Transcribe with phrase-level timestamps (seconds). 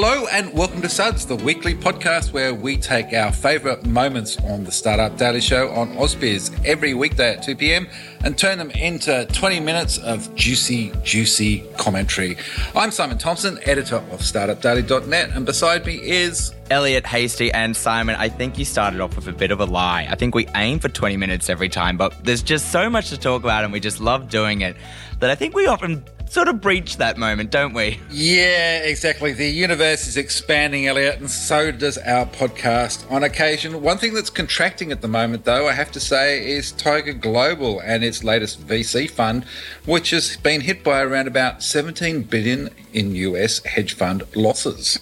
[0.00, 4.62] Hello and welcome to Suds, the weekly podcast where we take our favourite moments on
[4.62, 7.88] the Startup Daily Show on AusBiz every weekday at 2 p.m.
[8.22, 12.36] and turn them into 20 minutes of juicy, juicy commentary.
[12.76, 18.28] I'm Simon Thompson, editor of StartupDaily.net, and beside me is Elliot Hasty and Simon, I
[18.28, 20.06] think you started off with a bit of a lie.
[20.08, 23.18] I think we aim for 20 minutes every time, but there's just so much to
[23.18, 24.76] talk about and we just love doing it
[25.18, 28.00] that I think we often sort of breach that moment, don't we?
[28.10, 29.32] Yeah, exactly.
[29.32, 33.82] The universe is expanding, Elliot, and so does our podcast on occasion.
[33.82, 37.80] One thing that's contracting at the moment, though, I have to say, is Tiger Global
[37.80, 39.44] and its latest VC fund,
[39.84, 44.98] which has been hit by around about 17 billion in US hedge fund losses.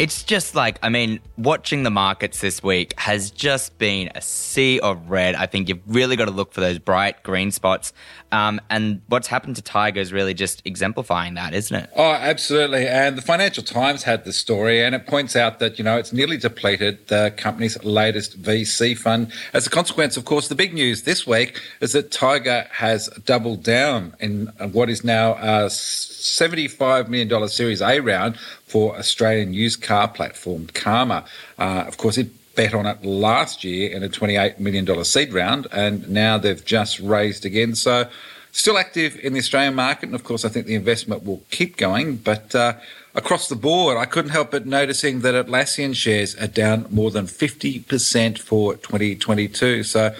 [0.00, 4.80] It's just like, I mean, watching the markets this week has just been a sea
[4.80, 5.34] of red.
[5.34, 7.92] I think you've really got to look for those bright green spots.
[8.32, 11.90] Um, and what's happened to Tiger is really just exemplifying that, isn't it?
[11.96, 12.88] Oh, absolutely.
[12.88, 16.14] And the Financial Times had the story, and it points out that, you know, it's
[16.14, 19.30] nearly depleted the company's latest VC fund.
[19.52, 23.62] As a consequence, of course, the big news this week is that Tiger has doubled
[23.62, 28.38] down in what is now a $75 million Series A round
[28.70, 31.24] for Australian used car platform Carma.
[31.58, 35.66] Uh, of course, it bet on it last year in a $28 million seed round,
[35.72, 37.74] and now they've just raised again.
[37.74, 38.08] So,
[38.52, 41.76] still active in the Australian market, and of course, I think the investment will keep
[41.76, 42.16] going.
[42.16, 42.74] But uh,
[43.14, 47.26] across the board, I couldn't help but noticing that Atlassian shares are down more than
[47.26, 49.82] 50% for 2022.
[49.84, 50.14] So,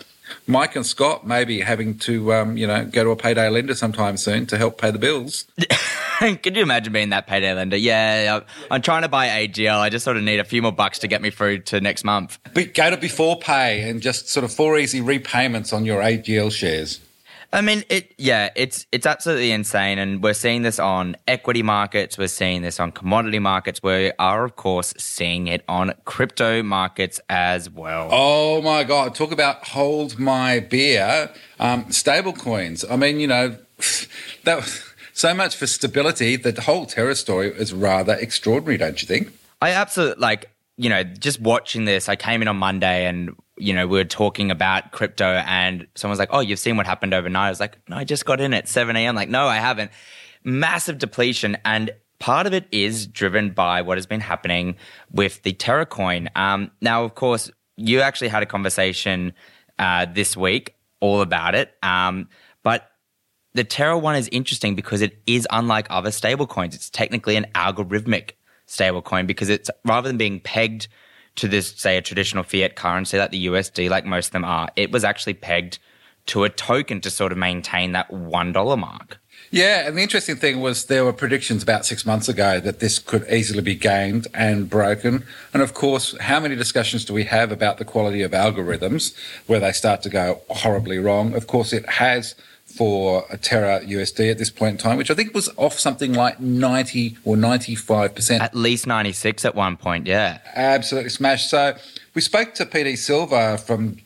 [0.47, 4.17] Mike and Scott maybe having to, um, you know, go to a payday lender sometime
[4.17, 5.47] soon to help pay the bills.
[6.19, 7.77] Could you imagine being that payday lender?
[7.77, 9.79] Yeah, I'm trying to buy AGL.
[9.79, 12.05] I just sort of need a few more bucks to get me through to next
[12.05, 12.39] month.
[12.53, 16.53] But go to before pay and just sort of four easy repayments on your AGL
[16.53, 17.01] shares.
[17.53, 18.15] I mean, it.
[18.17, 22.17] Yeah, it's it's absolutely insane, and we're seeing this on equity markets.
[22.17, 23.83] We're seeing this on commodity markets.
[23.83, 28.09] We are, of course, seeing it on crypto markets as well.
[28.13, 29.17] Oh my god!
[29.17, 31.33] Talk about hold my beer.
[31.59, 32.85] Um, stable coins.
[32.89, 33.57] I mean, you know,
[34.45, 36.37] that so much for stability.
[36.37, 39.33] The whole Terra story is rather extraordinary, don't you think?
[39.61, 40.51] I absolutely like.
[40.77, 44.05] You know, just watching this, I came in on Monday and you know, we were
[44.05, 47.47] talking about crypto and someone's like, Oh, you've seen what happened overnight.
[47.47, 49.15] I was like, No, I just got in at 7 a.m.
[49.15, 49.91] Like, no, I haven't.
[50.45, 51.57] Massive depletion.
[51.65, 54.77] And part of it is driven by what has been happening
[55.11, 56.29] with the Terra coin.
[56.37, 59.33] Um, now, of course, you actually had a conversation
[59.79, 61.75] uh, this week all about it.
[61.83, 62.29] Um,
[62.63, 62.91] but
[63.55, 66.75] the Terra one is interesting because it is unlike other stablecoins.
[66.75, 68.33] It's technically an algorithmic
[68.69, 70.89] stablecoin because it's rather than being pegged
[71.37, 74.69] to this, say, a traditional fiat currency like the USD, like most of them are,
[74.77, 75.79] it was actually pegged
[76.27, 79.19] to a token to sort of maintain that $1 mark.
[79.53, 83.01] Yeah, and the interesting thing was there were predictions about six months ago that this
[83.01, 85.25] could easily be gamed and broken.
[85.53, 89.13] And of course, how many discussions do we have about the quality of algorithms
[89.47, 91.35] where they start to go horribly wrong?
[91.35, 92.37] Of course, it has
[92.75, 96.13] for a Terra USD at this point in time, which I think was off something
[96.13, 98.41] like 90 or 95%.
[98.41, 100.39] At least 96 at one point, yeah.
[100.55, 101.51] Absolutely smashed.
[101.51, 101.77] So
[102.15, 103.99] we spoke to JD Silva from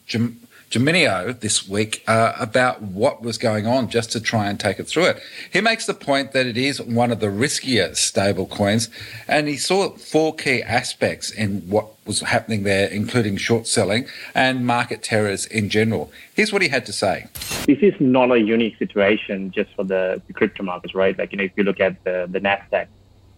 [0.71, 4.85] Geminio this week uh, about what was going on just to try and take it
[4.85, 5.21] through it.
[5.53, 8.89] He makes the point that it is one of the riskier stable coins,
[9.29, 14.67] and he saw four key aspects in what was happening there, including short selling and
[14.67, 16.13] market terrors in general.
[16.35, 17.27] Here's what he had to say.
[17.67, 21.17] This is not a unique situation just for the, the crypto markets, right?
[21.19, 22.89] Like, you know, if you look at the, the NASDAQ,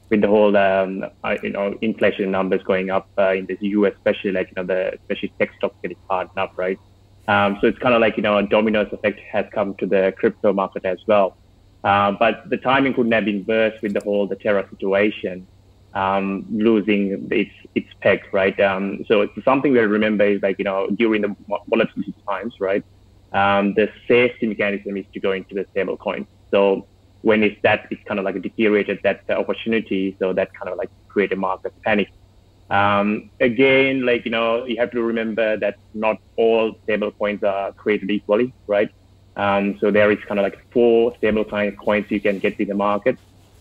[0.09, 3.93] with the whole um, uh, you know inflation numbers going up uh, in the U.S.,
[3.97, 6.79] especially like you know the especially tech stocks getting hardened up, right?
[7.29, 10.15] Um, so it's kind of like, you know, a dominoes effect has come to the
[10.17, 11.37] crypto market as well.
[11.83, 15.47] Uh, but the timing couldn't have been worse with the whole, the Terra situation,
[15.95, 18.59] um, losing its, its peg, right?
[18.61, 21.35] Um, so it's something we remember is like, you know, during the
[21.69, 22.85] volatility times, right?
[23.33, 26.27] Um, the safety mechanism is to go into the stable coin.
[26.51, 26.87] So
[27.23, 30.17] when it's that, it's kind of like deteriorated that opportunity.
[30.19, 32.09] So that kind of like created market panic.
[32.71, 37.73] Um, again, like, you know, you have to remember that not all stable coins are
[37.73, 38.91] created equally, right?
[39.37, 42.75] Um, so there is kind of like four stable coins you can get in the
[42.75, 43.19] market.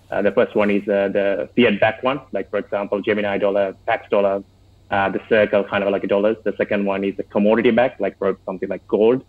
[0.09, 3.75] Uh, the first one is uh, the fiat backed one, like for example, Gemini dollar,
[3.85, 4.43] Pax dollar,
[4.89, 6.37] uh, the Circle kind of like dollars.
[6.43, 9.25] The second one is the commodity back, like for something like gold.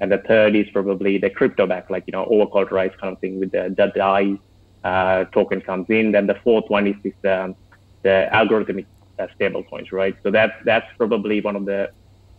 [0.00, 3.38] And the third is probably the crypto back, like, you know, overcollateralized kind of thing
[3.38, 4.38] with the, the DAI
[4.82, 6.12] uh, token comes in.
[6.12, 7.54] Then the fourth one is this, um,
[8.02, 8.86] the algorithmic
[9.20, 10.16] uh, stable coins, right?
[10.22, 11.90] So that's that's probably one of the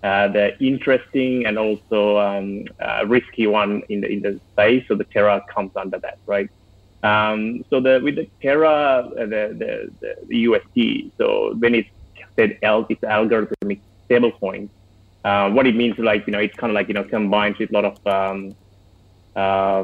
[0.03, 4.83] uh, the interesting and also um, uh, risky one in the in the space.
[4.87, 6.49] So the Terra comes under that, right?
[7.03, 11.89] Um, so the with the Terra, uh, the, the, the UST, so when it's
[12.35, 13.79] said L, it's algorithmic
[14.09, 14.69] stablecoin.
[15.23, 17.69] Uh, what it means, like you know, it's kind of like you know combines with
[17.69, 18.55] a lot of um,
[19.35, 19.83] uh,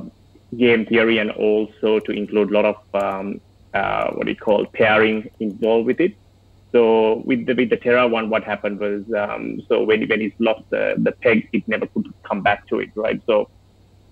[0.55, 3.41] game theory and also to include a lot of um,
[3.73, 6.15] uh, what you call pairing involved with it.
[6.77, 10.37] So with the with the Terra one, what happened was um, so when when he's
[10.37, 13.19] lost the, the peg, it never could come back to it, right?
[13.25, 13.49] So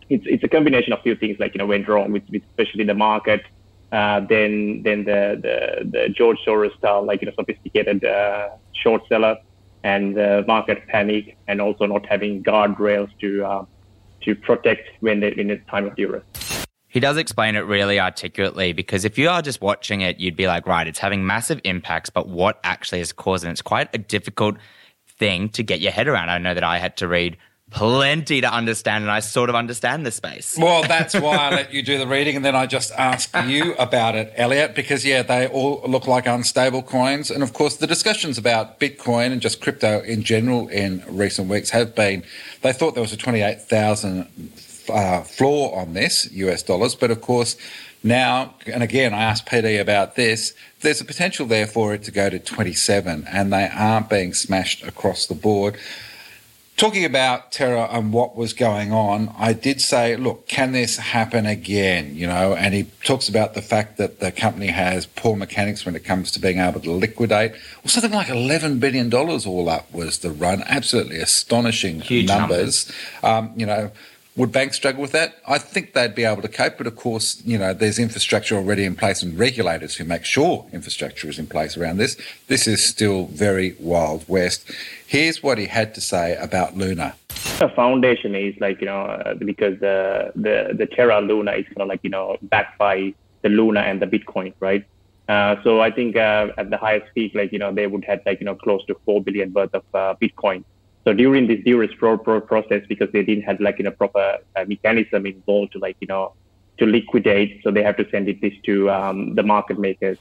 [0.09, 2.83] it's it's a combination of few things like you know went wrong with, with especially
[2.83, 3.43] the market,
[3.91, 5.57] uh, then then the, the
[5.93, 9.37] the George Soros style like you know sophisticated uh, short seller
[9.83, 13.65] and the market panic and also not having guardrails to uh,
[14.21, 16.23] to protect when they, in the time of duress.
[16.95, 20.47] He does explain it really articulately because if you are just watching it, you'd be
[20.47, 24.55] like, right, it's having massive impacts, but what actually is causing it's quite a difficult
[25.19, 26.29] thing to get your head around.
[26.29, 27.35] I know that I had to read
[27.69, 30.57] plenty to understand, and I sort of understand the space.
[30.57, 33.75] Well, that's why I let you do the reading, and then I just ask you
[33.75, 37.87] about it, Elliot, because yeah, they all look like unstable coins, and of course, the
[37.87, 42.23] discussions about Bitcoin and just crypto in general in recent weeks have been.
[42.61, 44.29] They thought there was a twenty-eight thousand
[44.89, 47.55] uh, floor on this US dollars, but of course.
[48.05, 50.53] Now, and again, I asked JD about this.
[50.81, 54.83] There's a potential there for it to go to 27, and they aren't being smashed
[54.83, 55.75] across the board.
[56.77, 61.47] Talking about Terra and what was going on, I did say, look, can this happen
[61.47, 62.15] again?
[62.15, 65.95] You know, and he talks about the fact that the company has poor mechanics when
[65.95, 67.53] it comes to being able to liquidate.
[67.53, 70.63] Well, something like $11 billion all up was the run.
[70.67, 72.91] Absolutely astonishing Huge numbers.
[73.23, 73.89] Um, you know,
[74.35, 75.37] would banks struggle with that?
[75.47, 78.83] I think they'd be able to cope, but of course, you know, there's infrastructure already
[78.83, 82.17] in place and regulators who make sure infrastructure is in place around this.
[82.47, 84.69] This is still very wild west.
[85.07, 87.15] Here's what he had to say about Luna.
[87.59, 91.81] The foundation is like you know uh, because the the the Terra Luna is kind
[91.81, 94.83] of like you know backed by the Luna and the Bitcoin, right?
[95.29, 98.21] Uh, so I think uh, at the highest peak, like you know, they would have
[98.25, 100.63] like you know close to four billion worth of uh, Bitcoin.
[101.05, 104.65] So during this pro- pro- process, because they didn't have like you know proper uh,
[104.67, 106.33] mechanism involved to like you know
[106.79, 110.17] to liquidate, so they have to send it this to um, the market makers.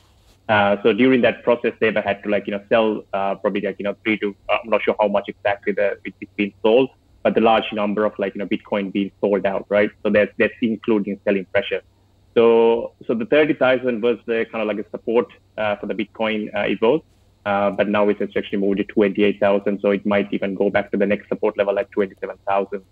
[0.49, 3.63] Uh, so during that process, they have had to like you know sell uh, probably
[3.63, 6.53] like you know three to uh, I'm not sure how much exactly the it's been
[6.63, 6.91] sold,
[7.23, 9.91] but the large number of like you know Bitcoin being sold out, right?
[10.03, 11.81] So that's that's including selling pressure.
[12.35, 15.95] So so the thirty thousand was the kind of like a support uh, for the
[15.95, 17.03] Bitcoin uh, evolve.
[17.44, 19.81] Uh, but now it's actually moved to 28,000.
[19.81, 22.82] So it might even go back to the next support level at 27,000.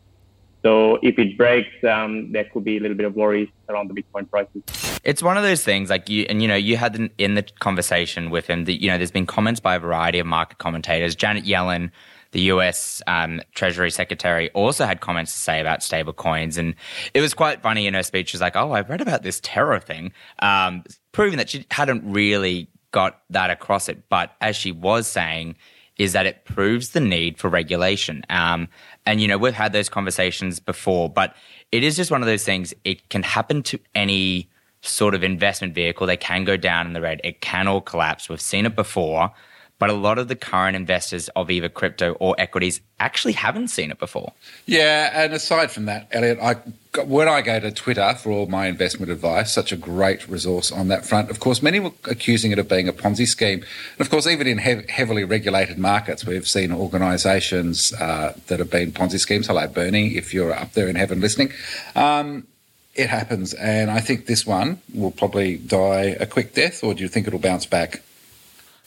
[0.62, 4.00] So if it breaks, um, there could be a little bit of worries around the
[4.00, 4.62] Bitcoin prices.
[5.02, 8.30] It's one of those things like you, and you know, you had in the conversation
[8.30, 11.16] with him that, you know, there's been comments by a variety of market commentators.
[11.16, 11.90] Janet Yellen,
[12.30, 16.56] the US um, Treasury Secretary, also had comments to say about stable coins.
[16.56, 16.76] And
[17.12, 18.32] it was quite funny in her speech.
[18.32, 22.68] Was like, Oh, I've read about this Terra thing, um, proving that she hadn't really
[22.92, 24.08] got that across it.
[24.08, 25.56] But as she was saying,
[25.98, 28.24] is that it proves the need for regulation.
[28.30, 28.68] Um,
[29.04, 31.34] and, you know, we've had those conversations before, but
[31.70, 32.72] it is just one of those things.
[32.84, 34.48] It can happen to any
[34.80, 36.06] sort of investment vehicle.
[36.06, 37.20] They can go down in the red.
[37.22, 38.28] It can all collapse.
[38.28, 39.32] We've seen it before.
[39.82, 43.90] But a lot of the current investors of either crypto or equities actually haven't seen
[43.90, 44.32] it before.
[44.64, 46.54] Yeah, and aside from that, Elliot, I
[47.02, 50.86] when I go to Twitter for all my investment advice, such a great resource on
[50.86, 51.30] that front.
[51.30, 53.58] Of course, many were accusing it of being a Ponzi scheme.
[53.58, 58.70] And of course, even in hev- heavily regulated markets, we've seen organisations uh, that have
[58.70, 59.48] been Ponzi schemes.
[59.48, 61.52] Hello, Bernie, if you're up there in heaven listening.
[61.96, 62.46] Um,
[62.94, 67.02] it happens, and I think this one will probably die a quick death, or do
[67.02, 68.00] you think it'll bounce back?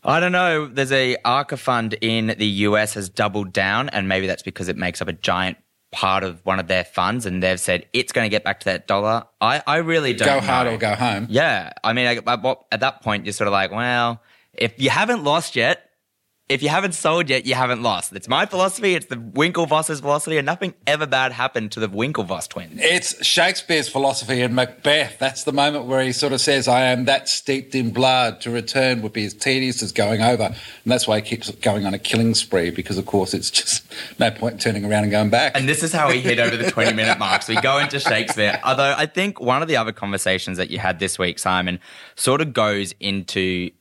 [0.05, 0.67] I don't know.
[0.67, 4.77] There's a ARCA fund in the US has doubled down, and maybe that's because it
[4.77, 5.57] makes up a giant
[5.91, 8.65] part of one of their funds, and they've said it's going to get back to
[8.65, 9.23] that dollar.
[9.41, 10.41] I, I really don't go know.
[10.41, 11.27] hard or go home.
[11.29, 14.21] Yeah, I mean, I, at that point, you're sort of like, well,
[14.53, 15.89] if you haven't lost yet,
[16.47, 18.13] if you haven't sold yet, you haven't lost.
[18.13, 18.93] It's my philosophy.
[18.93, 22.79] It's the Winklevoss's philosophy, and nothing ever bad happened to the Winklevoss twins.
[22.83, 25.17] It's Shakespeare's philosophy in Macbeth.
[25.17, 28.41] That's the moment where he sort of says, "I am that steeped in blood.
[28.41, 31.87] To return would be as tedious as going over," and that's why he keeps going
[31.87, 33.83] on a killing spree because, of course, it's just
[34.19, 35.53] no point in turning around and going back.
[35.57, 37.41] And this is how we hit over the twenty-minute mark.
[37.41, 38.59] So we go into Shakespeare.
[38.63, 41.79] Although I think one of the other conversations that you had this week, Simon,
[42.15, 43.71] sort of goes into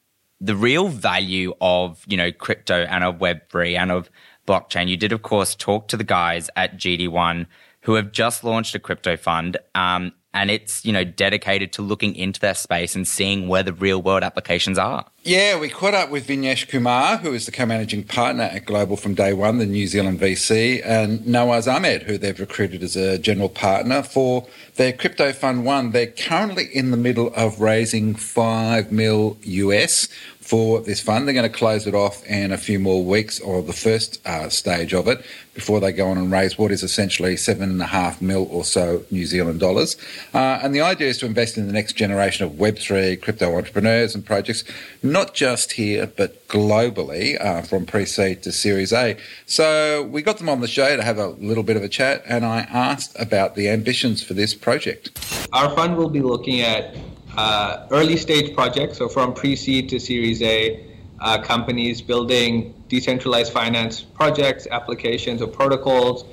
[0.45, 4.11] the real value of, you know, crypto and of Web3 and of
[4.47, 4.89] blockchain.
[4.89, 7.47] You did, of course, talk to the guys at GD1
[7.83, 9.57] who have just launched a crypto fund.
[9.75, 13.73] Um, and it's you know dedicated to looking into that space and seeing where the
[13.73, 15.07] real world applications are.
[15.23, 19.15] Yeah, we caught up with Vignesh Kumar, who is the co-managing partner at Global from
[19.15, 23.49] day one, the New Zealand VC, and Nawaz Ahmed, who they've recruited as a general
[23.49, 25.93] partner for their crypto fund one.
[25.93, 30.09] They're currently in the middle of raising five mil US
[30.45, 31.27] for this fund.
[31.27, 34.51] They're going to close it off in a few more weeks, or the first uh,
[34.51, 35.25] stage of it,
[35.55, 38.63] before they go on and raise what is essentially seven and a half mil or
[38.63, 39.97] so New Zealand dollars.
[40.35, 44.15] Uh, and the idea is to invest in the next generation of Web3 crypto entrepreneurs
[44.15, 44.65] and projects,
[45.03, 49.17] not just here, but globally, uh, from pre seed to Series A.
[49.47, 52.23] So we got them on the show to have a little bit of a chat,
[52.29, 55.49] and I asked about the ambitions for this project.
[55.55, 56.95] Our fund will be looking at
[57.37, 60.87] uh, early stage projects, so from pre-seed to Series A,
[61.21, 66.25] uh, companies building decentralized finance projects, applications, or protocols,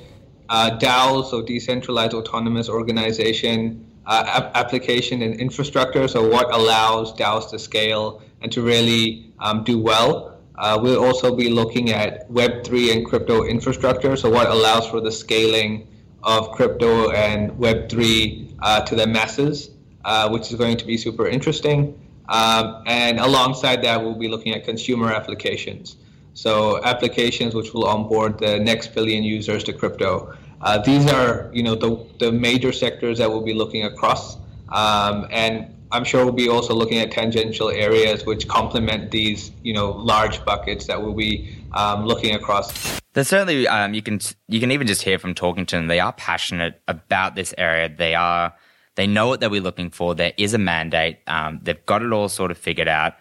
[0.48, 7.58] uh, DAOs, so decentralized autonomous organization, uh, application and infrastructure, so what allows DAOs to
[7.58, 10.38] scale and to really um, do well.
[10.56, 15.10] Uh, we'll also be looking at Web3 and crypto infrastructure, so what allows for the
[15.10, 15.88] scaling
[16.22, 19.70] of crypto and Web3 uh, to the masses.
[20.04, 21.96] Uh, which is going to be super interesting.
[22.28, 25.96] Um, and alongside that, we'll be looking at consumer applications.
[26.34, 30.36] So applications which will onboard the next billion users to crypto.
[30.60, 34.38] Uh, these are, you know, the, the major sectors that we'll be looking across.
[34.70, 39.72] Um, and I'm sure we'll be also looking at tangential areas which complement these, you
[39.72, 42.98] know, large buckets that we'll be um, looking across.
[43.12, 44.18] There's certainly um, you can
[44.48, 45.86] you can even just hear from talking to them.
[45.86, 47.88] They are passionate about this area.
[47.88, 48.54] They are
[48.94, 50.14] they know what they'll be looking for.
[50.14, 51.18] There is a mandate.
[51.26, 53.14] Um, they've got it all sort of figured out.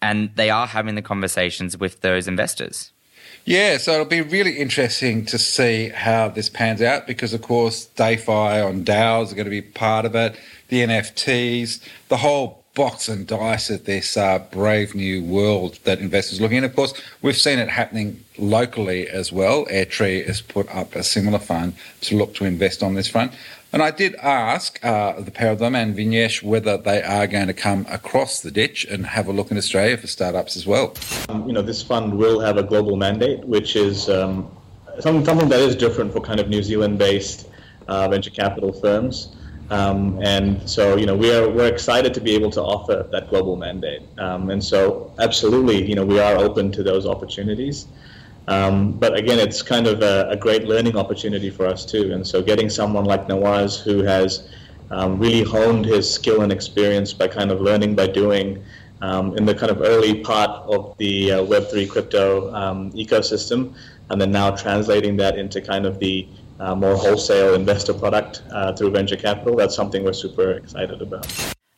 [0.00, 2.92] And they are having the conversations with those investors.
[3.44, 7.86] Yeah, so it'll be really interesting to see how this pans out because, of course,
[7.86, 10.36] DeFi on DAOs are going to be part of it,
[10.68, 16.38] the NFTs, the whole box and dice of this uh, brave new world that investors
[16.38, 16.64] are looking at.
[16.64, 19.66] Of course, we've seen it happening locally as well.
[19.66, 23.32] Airtree has put up a similar fund to look to invest on this front.
[23.72, 27.46] And I did ask uh, the pair of them and Vignesh whether they are going
[27.46, 30.94] to come across the ditch and have a look in Australia for startups as well.
[31.30, 34.54] Um, you know, this fund will have a global mandate, which is um,
[35.00, 37.48] something, something that is different for kind of New Zealand-based
[37.88, 39.34] uh, venture capital firms.
[39.70, 43.30] Um, and so, you know, we are we're excited to be able to offer that
[43.30, 44.02] global mandate.
[44.18, 47.86] Um, and so, absolutely, you know, we are open to those opportunities.
[48.52, 52.12] Um, but again, it's kind of a, a, great learning opportunity for us too.
[52.12, 54.48] And so, getting someone like Nawaz who has
[54.90, 58.62] um, really honed his skill and experience by kind of learning by doing
[59.00, 63.74] um, in the kind of early part of the uh, Web3 crypto um, ecosystem,
[64.10, 66.28] and then now translating that into kind of the
[66.60, 69.56] uh, more wholesale investor product uh, through venture capital.
[69.56, 71.26] That's something we're super excited about.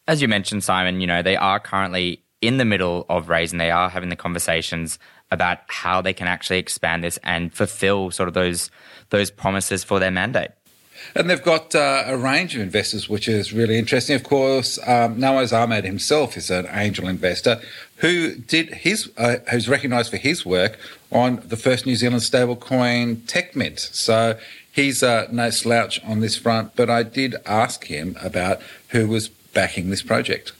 [0.08, 3.58] As you mentioned, Simon, you know they are currently in the middle of raising.
[3.58, 4.98] They are having the conversations
[5.30, 8.70] about how they can actually expand this and fulfill sort of those
[9.10, 10.50] those promises for their mandate.
[11.14, 14.16] And they've got uh, a range of investors, which is really interesting.
[14.16, 17.60] Of course, um, Nawaz Ahmed himself is an angel investor
[17.96, 20.78] who did his, uh, who's recognised for his work
[21.10, 23.78] on the first New Zealand stablecoin Techemynt.
[23.78, 24.38] So
[24.72, 26.74] he's uh, no slouch on this front.
[26.74, 30.52] But I did ask him about who was backing this project.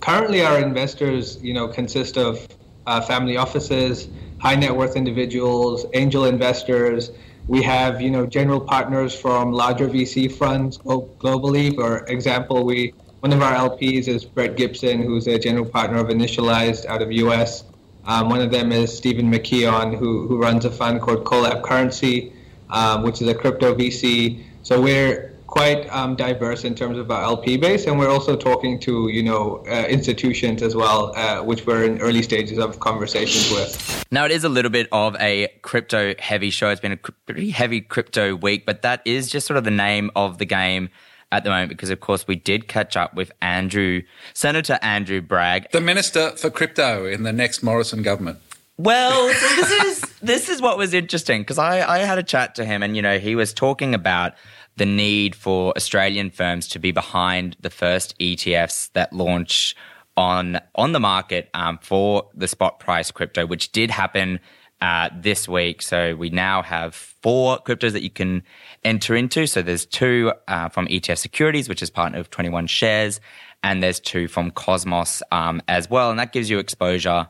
[0.00, 2.46] Currently, our investors, you know, consist of
[2.86, 7.10] uh, family offices, high net worth individuals, angel investors.
[7.46, 11.74] We have, you know, general partners from larger VC funds globally.
[11.74, 16.06] For example, we one of our LPs is Brett Gibson, who's a general partner of
[16.06, 17.64] Initialized out of US.
[18.04, 22.32] Um, one of them is Stephen McKeon, who, who runs a fund called Collab+Currency,
[22.70, 24.44] um, which is a crypto VC.
[24.62, 28.78] So we're quite um, diverse in terms of our LP base, and we're also talking
[28.78, 33.50] to you know uh, institutions as well, uh, which we're in early stages of conversations
[33.50, 34.04] with.
[34.12, 36.68] Now it is a little bit of a crypto heavy show.
[36.68, 40.10] It's been a pretty heavy crypto week, but that is just sort of the name
[40.14, 40.90] of the game
[41.32, 44.02] at the moment because of course we did catch up with Andrew
[44.34, 48.38] Senator Andrew Bragg, the minister for crypto in the next Morrison government.
[48.76, 52.64] Well, this is this is what was interesting because I, I had a chat to
[52.64, 54.34] him and you know he was talking about
[54.78, 59.74] the need for Australian firms to be behind the first ETFs that launch
[60.16, 64.40] on on the market um, for the spot price crypto, which did happen
[64.80, 65.82] uh, this week.
[65.82, 68.42] So we now have four cryptos that you can
[68.84, 69.46] enter into.
[69.46, 73.20] So there's two uh, from ETF Securities, which is partner of 21 Shares,
[73.62, 77.28] and there's two from Cosmos um, as well, and that gives you exposure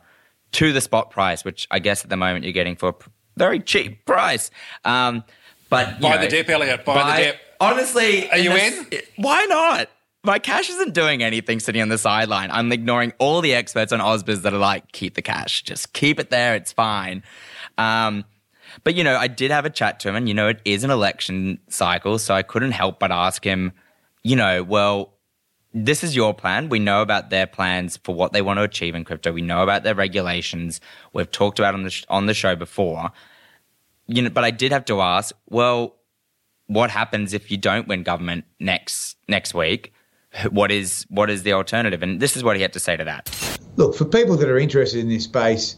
[0.53, 2.95] to the spot price, which I guess at the moment you're getting for a
[3.37, 4.51] very cheap price.
[4.85, 5.25] Um,
[5.69, 6.85] but buy know, the dip, Elliot.
[6.85, 7.41] Buy, buy, the dip.
[7.61, 8.87] Honestly, are you in?
[9.17, 9.89] Why not?
[10.25, 12.51] my cash isn't doing anything sitting on the sideline.
[12.51, 16.19] I'm ignoring all the experts on Ausbiz that are like, keep the cash, just keep
[16.19, 17.23] it there, it's fine.
[17.79, 18.25] Um,
[18.85, 20.85] but you know, I did have a chat to him, and you know, it is
[20.85, 23.73] an election cycle, so I couldn't help but ask him,
[24.23, 25.15] you know, well,
[25.73, 26.69] this is your plan.
[26.69, 29.33] We know about their plans for what they want to achieve in crypto.
[29.33, 30.81] We know about their regulations.
[31.13, 33.13] We've talked about on the sh- on the show before.
[34.09, 35.97] You know, but I did have to ask, well,
[36.67, 39.93] what happens if you don't win government next next week?
[40.51, 42.03] What is what is the alternative?
[42.03, 43.59] And this is what he had to say to that.
[43.77, 45.77] Look, for people that are interested in this space,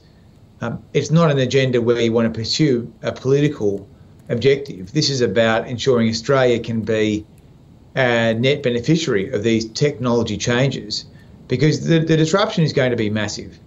[0.60, 3.88] um, it's not an agenda where you want to pursue a political
[4.28, 4.92] objective.
[4.92, 7.26] This is about ensuring Australia can be
[7.96, 11.04] a net beneficiary of these technology changes
[11.48, 13.58] because the, the disruption is going to be massive.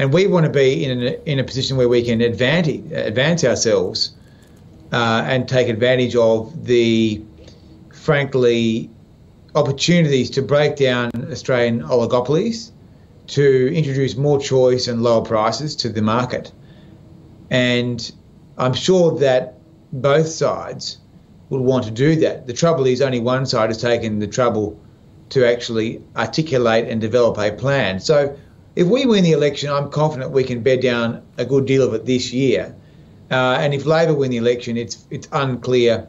[0.00, 3.44] And we want to be in a, in a position where we can advantage, advance
[3.44, 4.14] ourselves
[4.92, 7.22] uh, and take advantage of the,
[7.92, 8.88] frankly,
[9.54, 12.70] opportunities to break down Australian oligopolies
[13.26, 16.50] to introduce more choice and lower prices to the market.
[17.50, 18.10] And
[18.56, 19.58] I'm sure that
[19.92, 20.96] both sides
[21.50, 22.46] would want to do that.
[22.46, 24.80] The trouble is, only one side has taken the trouble
[25.28, 28.00] to actually articulate and develop a plan.
[28.00, 28.34] So,
[28.76, 31.94] if we win the election, I'm confident we can bed down a good deal of
[31.94, 32.74] it this year.
[33.30, 36.06] Uh, and if Labor win the election, it's it's unclear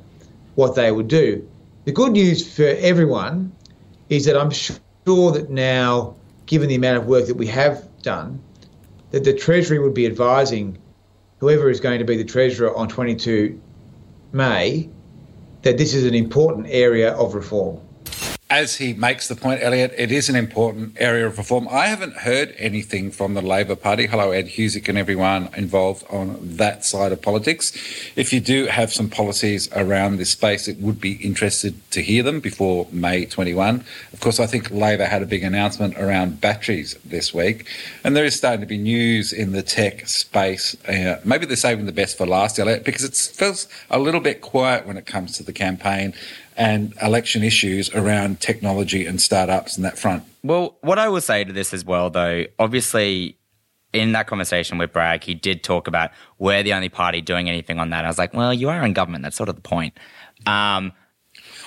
[0.56, 1.48] what they would do.
[1.86, 3.52] The good news for everyone
[4.10, 6.16] is that I'm sure that now
[6.46, 8.42] given the amount of work that we have done,
[9.12, 10.78] that the Treasury would be advising
[11.40, 13.60] whoever is going to be the Treasurer on 22
[14.34, 14.90] May
[15.64, 17.80] that this is an important area of reform
[18.52, 21.70] as he makes the point, Elliot, it is an important area of reform.
[21.72, 24.08] I haven't heard anything from the Labor Party.
[24.08, 27.72] Hello, Ed Husic and everyone involved on that side of politics.
[28.18, 32.24] If you do have some policies around this space, it would be interested to hear
[32.24, 33.86] them before May 21.
[34.12, 37.66] Of course, I think Labor had a big announcement around batteries this week,
[38.04, 40.76] and there is starting to be news in the tech space.
[40.90, 44.42] Uh, maybe they're saving the best for last, Elliot, because it feels a little bit
[44.42, 46.14] quiet when it comes to the campaign
[46.58, 50.24] and election issues around technology and startups and that front.
[50.44, 53.38] Well, what I will say to this as well, though, obviously,
[53.94, 57.80] in that conversation with Bragg, he did talk about we're the only party doing anything
[57.80, 58.06] on that.
[58.06, 59.24] I was like, well, you are in government.
[59.24, 59.94] That's sort of the point.
[60.46, 60.94] Um,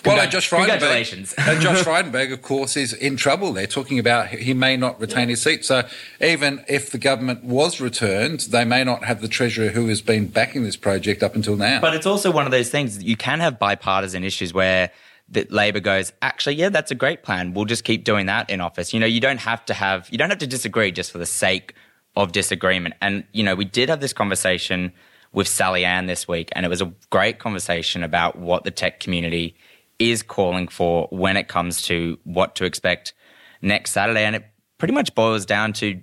[0.05, 1.35] well, and Josh Frydenberg, congratulations.
[1.37, 3.53] Josh Frydenberg, of course, is in trouble.
[3.53, 5.65] They're talking about he may not retain his seat.
[5.65, 5.87] So
[6.21, 10.29] even if the government was returned, they may not have the treasurer who has been
[10.29, 11.81] backing this project up until now.
[11.81, 14.91] But it's also one of those things you can have bipartisan issues where
[15.31, 17.55] that Labor goes, actually, yeah, that's a great plan.
[17.55, 18.93] We'll just keep doing that in office.
[18.93, 21.27] You know, you don't have to have, you don't have to disagree just for the
[21.27, 21.75] sake
[22.17, 22.95] of disagreement.
[23.01, 24.93] And, you know, we did have this conversation
[25.33, 29.01] with Sally Ann this week, and it was a great conversation about what the tech
[29.01, 29.57] community
[29.99, 33.15] is calling for when it comes to what to expect
[33.63, 34.25] next Saturday.
[34.25, 34.45] And it
[34.79, 36.01] pretty much boils down to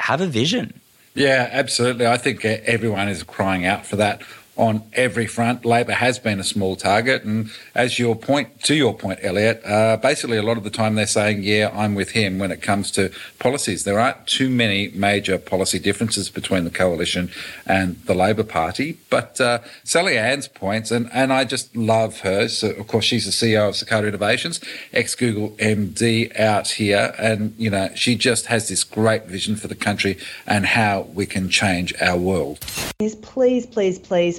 [0.00, 0.80] have a vision.
[1.14, 2.06] Yeah, absolutely.
[2.06, 4.22] I think everyone is crying out for that
[4.56, 5.64] on every front.
[5.64, 9.96] Labor has been a small target, and as your point to your point, Elliot, uh,
[9.96, 12.90] basically a lot of the time they're saying, "Yeah, I'm with him" when it comes
[12.92, 13.84] to policies.
[13.84, 17.30] There aren't too many major policy differences between the coalition
[17.66, 18.98] and the Labor Party.
[19.08, 22.48] But uh, Sally Ann's points, and and I just love her.
[22.48, 24.60] So of course she's the CEO of Cicada Innovations,
[24.92, 29.68] ex Google MD out here, and you know she just has this great vision for
[29.68, 32.60] the country and how we can change our world.
[32.98, 34.38] Please, please, please please,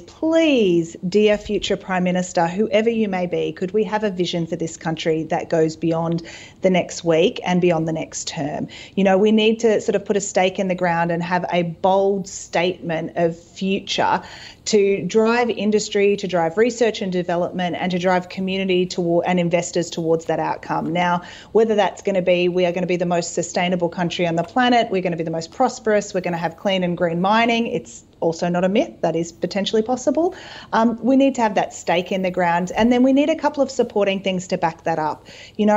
[1.08, 4.76] dear future Prime Minister, whoever you may be, could we have a vision for this
[4.76, 6.22] country that goes beyond
[6.62, 8.68] the next week and beyond the next term?
[8.94, 11.44] You know, we need to sort of put a stake in the ground and have
[11.52, 14.22] a bold statement of future
[14.66, 19.90] to drive industry, to drive research and development, and to drive community toward and investors
[19.90, 20.92] towards that outcome.
[20.92, 21.22] Now,
[21.52, 24.36] whether that's going to be we are going to be the most sustainable country on
[24.36, 26.96] the planet, we're going to be the most prosperous, we're going to have clean and
[26.96, 27.66] green mining.
[27.66, 29.02] It's also not a myth.
[29.02, 30.34] That is potentially possible.
[30.72, 33.36] Um, we need to have that stake in the ground, and then we need a
[33.36, 35.26] couple of supporting things to back that up.
[35.56, 35.76] You know,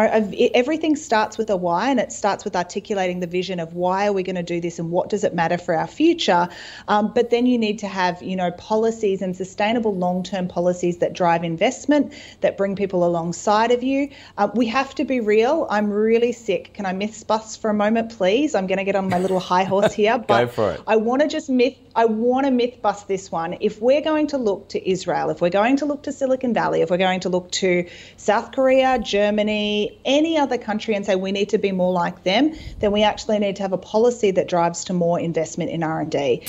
[0.53, 4.13] everything starts with a why, and it starts with articulating the vision of why are
[4.13, 6.47] we going to do this and what does it matter for our future.
[6.87, 11.11] Um, but then you need to have, you know, policies and sustainable long-term policies that
[11.11, 14.07] drive investment, that bring people alongside of you.
[14.37, 15.65] Uh, we have to be real.
[15.67, 16.75] I'm really sick.
[16.75, 18.53] Can I myth bust for a moment, please?
[18.53, 20.81] I'm going to get on my little high horse here, but Go for it.
[20.85, 21.75] I want to just myth.
[21.95, 23.57] I want to myth bust this one.
[23.61, 26.81] If we're going to look to Israel, if we're going to look to Silicon Valley,
[26.81, 31.31] if we're going to look to South Korea, Germany, any other country and say we
[31.31, 34.47] need to be more like them, then we actually need to have a policy that
[34.47, 36.43] drives to more investment in R&D.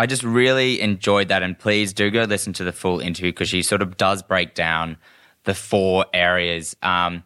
[0.00, 3.50] I just really enjoyed that and please do go listen to the full interview because
[3.50, 4.96] she sort of does break down
[5.44, 6.74] the four areas.
[6.82, 7.22] Um,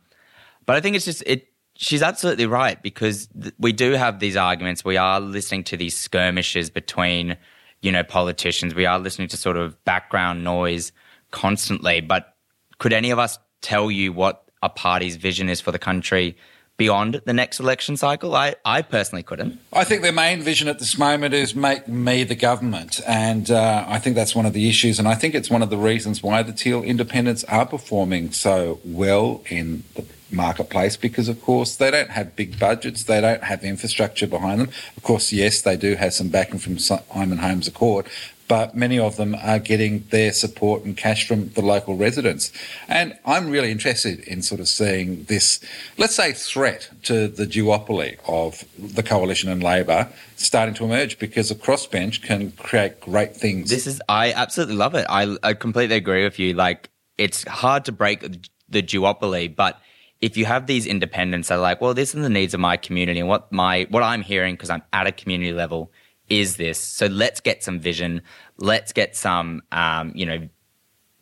[0.66, 1.46] But I think it's just it.
[1.76, 4.84] She's absolutely right because th- we do have these arguments.
[4.84, 7.36] We are listening to these skirmishes between,
[7.80, 8.74] you know, politicians.
[8.74, 10.90] We are listening to sort of background noise
[11.30, 12.00] constantly.
[12.00, 12.34] But
[12.78, 16.36] could any of us tell you what a party's vision is for the country
[16.76, 18.34] beyond the next election cycle?
[18.34, 19.60] I, I personally couldn't.
[19.72, 23.00] I think their main vision at this moment is make me the government.
[23.06, 24.98] And uh, I think that's one of the issues.
[24.98, 28.80] And I think it's one of the reasons why the Teal independents are performing so
[28.84, 33.62] well in the marketplace because, of course, they don't have big budgets, they don't have
[33.62, 34.68] infrastructure behind them.
[34.96, 38.06] Of course, yes, they do have some backing from Simon Holmes A Court,
[38.48, 42.52] but many of them are getting their support and cash from the local residents.
[42.88, 45.60] And I'm really interested in sort of seeing this,
[45.96, 51.50] let's say, threat to the duopoly of the coalition and Labor starting to emerge because
[51.50, 53.70] a crossbench can create great things.
[53.70, 55.06] This is, I absolutely love it.
[55.08, 56.54] I, I completely agree with you.
[56.54, 58.20] Like, it's hard to break
[58.68, 59.80] the duopoly, but
[60.20, 62.76] if you have these independents that are like, well, these are the needs of my
[62.76, 65.92] community and what my what I'm hearing because I'm at a community level
[66.28, 66.78] is this.
[66.78, 68.22] So let's get some vision.
[68.58, 70.48] Let's get some, um, you know,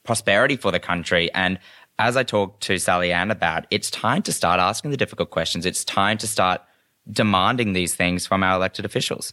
[0.05, 1.33] prosperity for the country.
[1.35, 1.59] And
[1.99, 5.67] as I talked to Sally Ann about, it's time to start asking the difficult questions.
[5.67, 6.63] It's time to start
[7.11, 9.33] demanding these things from our elected officials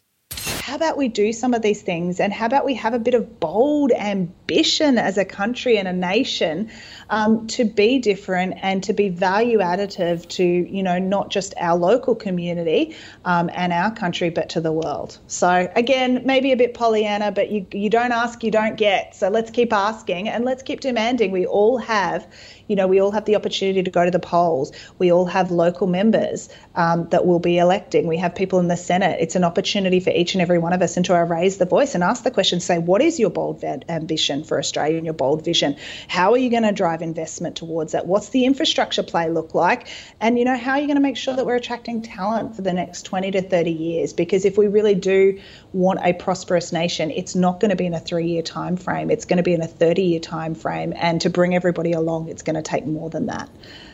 [0.62, 3.14] how about we do some of these things and how about we have a bit
[3.14, 6.70] of bold ambition as a country and a nation
[7.10, 11.78] um, to be different and to be value additive to you know not just our
[11.78, 12.96] local community
[13.26, 17.50] um, and our country but to the world so again maybe a bit pollyanna but
[17.50, 21.32] you, you don't ask you don't get so let's keep asking and let's keep demanding
[21.32, 22.28] we all have
[22.70, 24.72] you know, we all have the opportunity to go to the polls.
[25.00, 28.08] We all have local members um, that will be electing.
[28.08, 29.18] We have people in the Senate.
[29.20, 31.96] It's an opportunity for each and every one of us and to raise the voice
[31.96, 35.46] and ask the question, say, what is your bold ambition for Australia and your bold
[35.46, 35.76] vision?
[36.08, 38.08] How are you going to drive investment towards that?
[38.08, 39.88] What's the infrastructure play look like?
[40.20, 42.62] And, you know, how are you going to make sure that we're attracting talent for
[42.62, 44.14] the next 20 to 30 years?
[44.14, 45.40] Because if we really do
[45.74, 49.12] want a prosperous nation, it's not going to be in a three-year time frame.
[49.12, 50.94] It's going to be in a 30-year time frame.
[50.96, 53.50] And to bring everybody along, it's going to take more than that.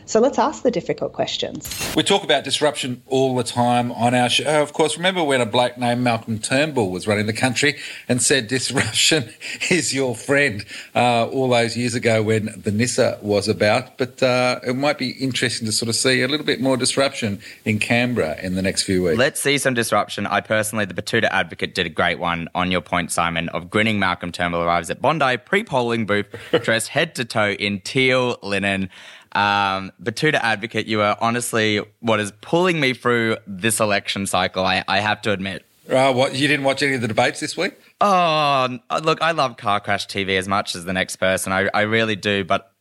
[0.06, 1.68] So let's ask the difficult questions.
[1.96, 4.62] We talk about disruption all the time on our show.
[4.62, 7.76] Of course, remember when a bloke named Malcolm Turnbull was running the country
[8.08, 9.30] and said disruption
[9.70, 10.64] is your friend
[10.94, 13.98] uh, all those years ago when the NISA was about.
[13.98, 17.40] But uh, it might be interesting to sort of see a little bit more disruption
[17.64, 19.18] in Canberra in the next few weeks.
[19.18, 20.24] Let's see some disruption.
[20.28, 23.98] I personally, the Betoota Advocate did a great one on your point, Simon, of grinning
[23.98, 26.26] Malcolm Turnbull arrives at Bondi pre-polling booth
[26.62, 28.88] dressed head to toe in teal linen.
[29.36, 34.64] Um, Betoota Advocate, you are honestly what is pulling me through this election cycle.
[34.64, 35.66] I, I have to admit.
[35.90, 37.74] Uh, what you didn't watch any of the debates this week?
[38.00, 41.52] Oh, look, I love Car Crash TV as much as the next person.
[41.52, 42.72] I, I really do, but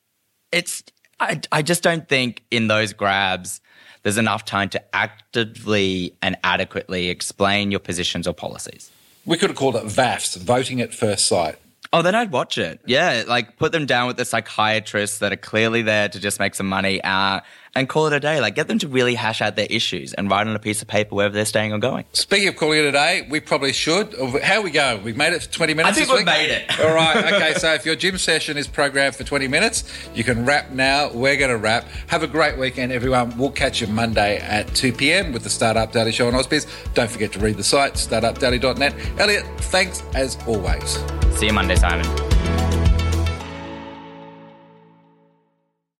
[0.53, 0.81] it's
[1.19, 3.59] I, I just don't think in those grabs
[4.03, 8.91] there's enough time to actively and adequately explain your positions or policies.
[9.25, 11.57] We could have called it VAFs, voting at first sight.
[11.93, 12.79] Oh, then I'd watch it.
[12.85, 16.55] Yeah, like put them down with the psychiatrists that are clearly there to just make
[16.55, 17.41] some money uh,
[17.75, 18.39] and call it a day.
[18.39, 20.87] Like get them to really hash out their issues and write on a piece of
[20.87, 22.05] paper wherever they're staying or going.
[22.13, 24.13] Speaking of calling it a day, we probably should.
[24.43, 25.03] How are we going?
[25.03, 26.79] We've made it for 20 minutes I think we've made it.
[26.79, 27.23] All right.
[27.35, 29.83] Okay, so if your gym session is programmed for 20 minutes,
[30.13, 31.11] you can wrap now.
[31.11, 31.85] We're going to wrap.
[32.07, 33.35] Have a great weekend, everyone.
[33.37, 35.33] We'll catch you Monday at 2 p.m.
[35.33, 36.67] with the Startup Daily Show on Ausbiz.
[36.93, 39.19] Don't forget to read the site, startupdaily.net.
[39.19, 40.99] Elliot, thanks as always.
[41.37, 42.34] See you Monday, Simon.